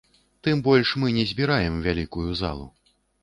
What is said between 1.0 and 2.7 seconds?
мы не збіраем вялікую залу.